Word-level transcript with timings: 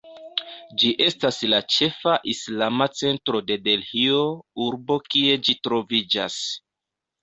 Ĝi 0.83 0.93
estas 1.07 1.37
la 1.55 1.59
ĉefa 1.75 2.17
islama 2.33 2.89
centro 3.03 3.45
de 3.53 3.61
Delhio, 3.69 4.27
urbo 4.69 5.01
kie 5.13 5.41
ĝi 5.49 5.61
troviĝas. 5.67 6.45